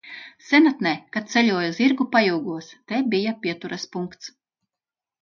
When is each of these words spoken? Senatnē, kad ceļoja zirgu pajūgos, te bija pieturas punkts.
Senatnē, 0.45 0.93
kad 1.17 1.27
ceļoja 1.35 1.69
zirgu 1.81 2.09
pajūgos, 2.17 2.73
te 2.93 3.05
bija 3.15 3.39
pieturas 3.47 3.89
punkts. 3.97 4.37